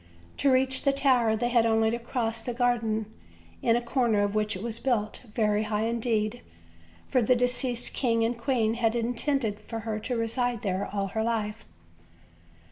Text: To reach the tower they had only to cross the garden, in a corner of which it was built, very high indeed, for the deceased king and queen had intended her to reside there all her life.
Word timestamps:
To 0.37 0.51
reach 0.51 0.81
the 0.81 0.93
tower 0.93 1.35
they 1.35 1.49
had 1.49 1.63
only 1.67 1.91
to 1.91 1.99
cross 1.99 2.41
the 2.41 2.55
garden, 2.55 3.05
in 3.61 3.75
a 3.75 3.81
corner 3.83 4.23
of 4.23 4.33
which 4.33 4.55
it 4.55 4.63
was 4.63 4.79
built, 4.79 5.21
very 5.35 5.61
high 5.65 5.83
indeed, 5.83 6.41
for 7.05 7.21
the 7.21 7.35
deceased 7.35 7.93
king 7.93 8.23
and 8.23 8.35
queen 8.35 8.73
had 8.73 8.95
intended 8.95 9.59
her 9.69 9.99
to 9.99 10.17
reside 10.17 10.63
there 10.63 10.89
all 10.91 11.09
her 11.09 11.21
life. 11.21 11.65